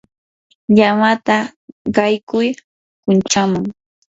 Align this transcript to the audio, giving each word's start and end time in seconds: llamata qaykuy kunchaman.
llamata 0.77 1.35
qaykuy 1.95 2.47
kunchaman. 3.03 3.63